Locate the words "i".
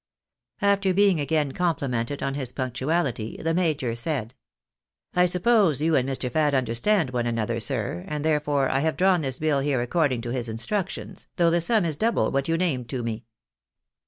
5.15-5.27, 8.67-8.79